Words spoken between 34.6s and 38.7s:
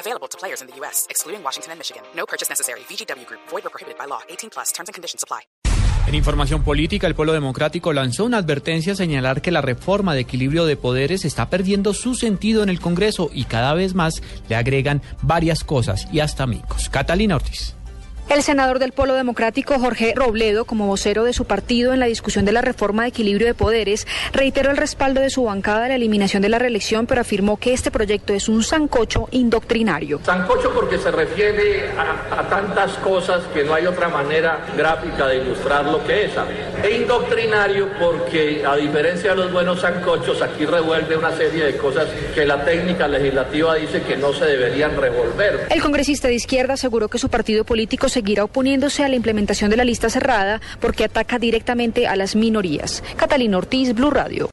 gráfica de ilustrar lo que es. E indoctrinario porque,